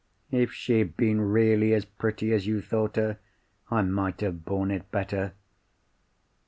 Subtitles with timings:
[0.31, 3.19] "If she had been really as pretty as you thought her,
[3.69, 5.33] I might have borne it better.